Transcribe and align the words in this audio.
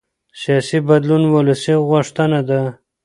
سیاسي 0.41 0.79
بدلون 0.89 1.23
ولسي 1.35 1.73
غوښتنه 1.89 2.39
ده 2.49 2.61